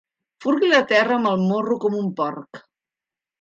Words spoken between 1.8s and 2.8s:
com un porc.